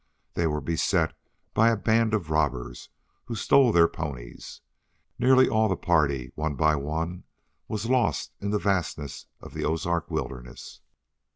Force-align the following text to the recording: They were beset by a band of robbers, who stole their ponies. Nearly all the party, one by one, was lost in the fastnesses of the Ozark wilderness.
They 0.33 0.47
were 0.47 0.61
beset 0.61 1.13
by 1.53 1.69
a 1.69 1.77
band 1.77 2.15
of 2.15 2.31
robbers, 2.31 2.89
who 3.25 3.35
stole 3.35 3.71
their 3.71 3.87
ponies. 3.87 4.61
Nearly 5.19 5.47
all 5.47 5.69
the 5.69 5.77
party, 5.77 6.31
one 6.33 6.55
by 6.55 6.75
one, 6.75 7.23
was 7.67 7.85
lost 7.85 8.33
in 8.41 8.49
the 8.49 8.59
fastnesses 8.59 9.27
of 9.41 9.53
the 9.53 9.63
Ozark 9.63 10.09
wilderness. 10.09 10.81